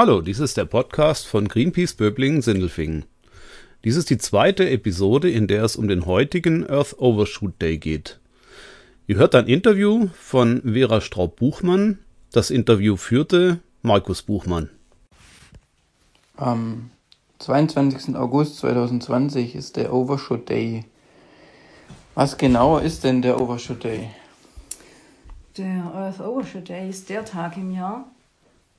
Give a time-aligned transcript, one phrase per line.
[0.00, 3.04] Hallo, dies ist der Podcast von Greenpeace Böblingen Sindelfingen.
[3.84, 8.18] Dies ist die zweite Episode, in der es um den heutigen Earth Overshoot Day geht.
[9.06, 11.98] Ihr hört ein Interview von Vera Straub-Buchmann.
[12.32, 14.70] Das Interview führte Markus Buchmann.
[16.38, 16.88] Am
[17.40, 18.16] 22.
[18.16, 20.86] August 2020 ist der Overshoot Day.
[22.14, 24.08] Was genau ist denn der Overshoot Day?
[25.58, 28.10] Der Earth Overshoot Day ist der Tag im Jahr,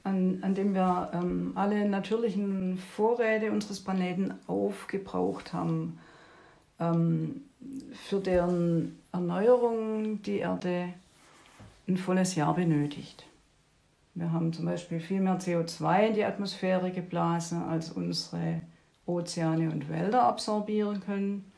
[0.04, 6.00] an, an dem wir ähm, alle natürlichen Vorräte unseres Planeten aufgebraucht haben,
[6.80, 7.42] ähm,
[7.94, 10.94] für deren Erneuerung die Erde
[11.88, 13.26] ein volles Jahr benötigt.
[14.14, 18.62] Wir haben zum Beispiel viel mehr CO2 in die Atmosphäre geblasen, als unsere
[19.06, 21.52] Ozeane und Wälder absorbieren können.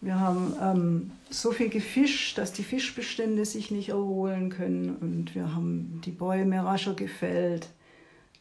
[0.00, 5.54] Wir haben ähm, so viel gefischt, dass die Fischbestände sich nicht erholen können und wir
[5.54, 7.68] haben die Bäume rascher gefällt,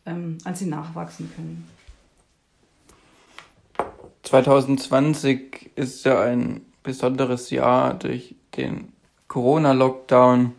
[0.06, 1.68] ähm, als sie nachwachsen können.
[4.22, 8.94] 2020 ist ja ein besonderes Jahr durch den
[9.28, 10.54] Corona-Lockdown.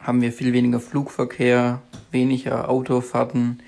[0.00, 3.62] Haben wir viel weniger Flugverkehr, weniger Autofahrten,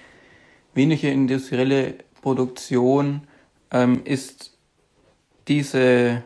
[0.74, 3.22] weniger industrielle Produktion.
[3.70, 4.55] Ähm, ist
[5.48, 6.22] diese,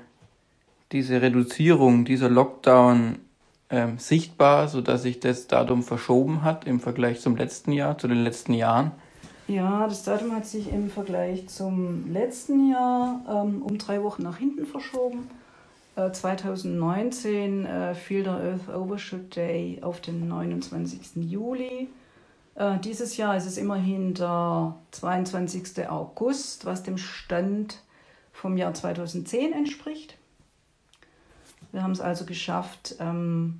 [0.92, 3.18] diese Reduzierung, dieser Lockdown
[3.70, 8.22] ähm, sichtbar, sodass sich das Datum verschoben hat im Vergleich zum letzten Jahr, zu den
[8.22, 8.92] letzten Jahren?
[9.46, 14.38] Ja, das Datum hat sich im Vergleich zum letzten Jahr ähm, um drei Wochen nach
[14.38, 15.28] hinten verschoben.
[15.96, 21.16] Äh, 2019 äh, fiel der Earth Overshoot Day auf den 29.
[21.28, 21.88] Juli.
[22.54, 25.88] Äh, dieses Jahr ist es immerhin der 22.
[25.88, 27.78] August, was dem Stand
[28.41, 30.16] vom Jahr 2010 entspricht.
[31.72, 33.58] Wir haben es also geschafft, ähm,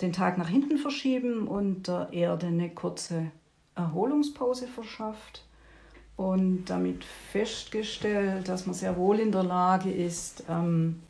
[0.00, 3.30] den Tag nach hinten verschieben und der Erde eine kurze
[3.76, 5.44] Erholungspause verschafft
[6.16, 11.00] und damit festgestellt, dass man sehr wohl in der Lage ist, ähm,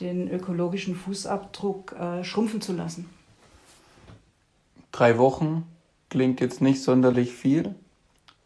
[0.00, 3.10] den ökologischen Fußabdruck äh, schrumpfen zu lassen.
[4.90, 5.66] Drei Wochen
[6.08, 7.74] klingt jetzt nicht sonderlich viel,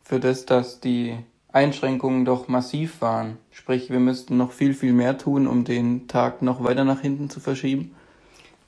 [0.03, 1.19] für das, dass die
[1.59, 3.37] Einschränkungen doch massiv waren.
[3.51, 7.29] Sprich, wir müssten noch viel, viel mehr tun, um den Tag noch weiter nach hinten
[7.31, 7.97] zu verschieben.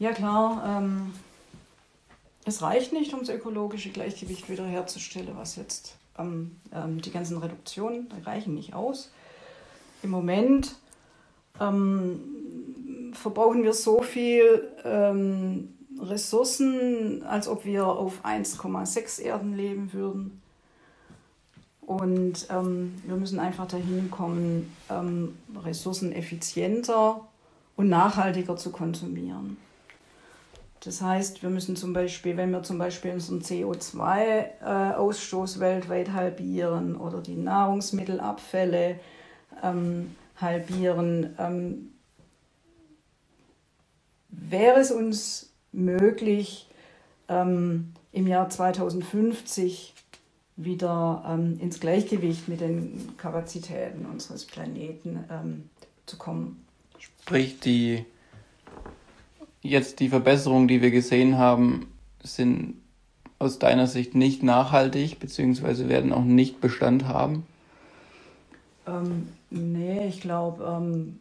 [0.00, 1.12] Ja klar, ähm,
[2.44, 8.08] es reicht nicht, um das ökologische Gleichgewicht wiederherzustellen, was jetzt ähm, ähm, die ganzen Reduktionen
[8.24, 9.12] reichen nicht aus.
[10.02, 10.74] Im Moment
[11.60, 20.40] ähm, verbrauchen wir so viel ähm, Ressourcen, als ob wir auf 1,6 Erden leben würden.
[21.90, 27.26] Und ähm, wir müssen einfach dahin kommen, ähm, Ressourcen effizienter
[27.74, 29.56] und nachhaltiger zu konsumieren.
[30.84, 36.94] Das heißt, wir müssen zum Beispiel, wenn wir zum Beispiel unseren CO2-Ausstoß äh, weltweit halbieren
[36.94, 39.00] oder die Nahrungsmittelabfälle
[39.60, 41.90] ähm, halbieren, ähm,
[44.28, 46.68] wäre es uns möglich,
[47.28, 49.94] ähm, im Jahr 2050
[50.64, 55.70] wieder ähm, ins Gleichgewicht mit den Kapazitäten unseres Planeten ähm,
[56.06, 56.64] zu kommen.
[56.98, 58.04] Sprich, die
[59.62, 61.86] jetzt die Verbesserungen, die wir gesehen haben,
[62.22, 62.74] sind
[63.38, 67.46] aus deiner Sicht nicht nachhaltig, beziehungsweise werden auch nicht Bestand haben?
[68.86, 71.18] Ähm, nee, ich glaube, ähm,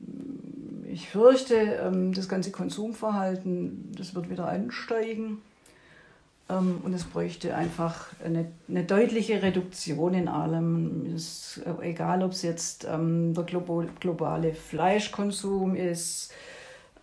[0.92, 5.38] ich fürchte, ähm, das ganze Konsumverhalten, das wird wieder ansteigen.
[6.50, 11.16] Ähm, und es bräuchte einfach eine, eine, deutliche Reduktion in allem.
[11.16, 13.46] Ist, egal, ob es jetzt ähm, der
[14.00, 16.32] globale Fleischkonsum ist,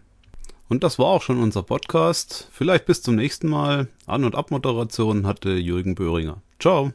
[0.67, 2.49] Und das war auch schon unser Podcast.
[2.51, 3.87] Vielleicht bis zum nächsten Mal.
[4.05, 6.41] An- und Abmoderation hatte Jürgen Böhringer.
[6.59, 6.91] Ciao.